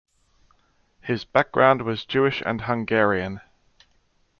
His 1.01 1.25
background 1.25 1.83
was 1.83 2.05
Jewish 2.05 2.41
and 2.43 2.61
Hungarian. 2.61 3.39